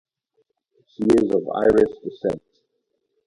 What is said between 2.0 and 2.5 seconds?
descent.